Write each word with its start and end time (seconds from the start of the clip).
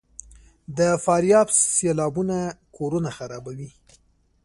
د 0.77 0.79
فاریاب 1.05 1.47
سیلابونه 1.75 2.37
کورونه 2.77 3.09
خرابوي؟ 3.17 3.69